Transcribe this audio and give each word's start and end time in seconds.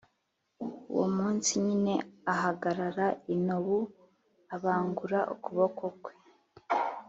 Uwo 0.93 1.07
munsi 1.17 1.51
nyine 1.65 1.93
ahagarara 2.33 3.07
i 3.33 3.35
Nobu, 3.45 3.79
abangura 4.55 5.19
ukuboko 5.33 5.85
kwe, 6.03 6.13